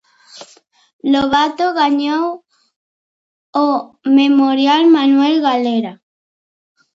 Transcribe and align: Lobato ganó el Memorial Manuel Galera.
Lobato 1.03 1.75
ganó 1.75 2.43
el 3.53 3.91
Memorial 4.11 4.87
Manuel 4.87 5.41
Galera. 5.43 6.01